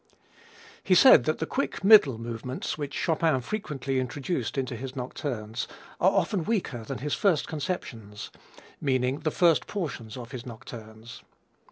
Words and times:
He 0.83 0.95
said 0.95 1.25
that 1.25 1.37
the 1.37 1.45
quick 1.45 1.83
middle 1.83 2.17
movements 2.17 2.75
which 2.75 2.95
Chopin 2.95 3.39
frequently 3.41 3.99
introduced 3.99 4.57
into 4.57 4.75
his 4.75 4.95
nocturnes 4.95 5.67
are 5.99 6.09
often 6.09 6.43
weaker 6.43 6.83
than 6.83 6.97
his 6.97 7.13
first 7.13 7.47
conceptions; 7.47 8.31
meaning 8.81 9.19
the 9.19 9.29
first 9.29 9.67
portions 9.67 10.17
of 10.17 10.31
his 10.31 10.43
nocturnes. 10.43 11.21